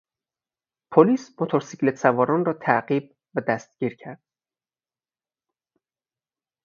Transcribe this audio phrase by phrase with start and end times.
[0.95, 4.23] پلیس موتور سیکلت سواران را تعقیب و دستگیر کرد.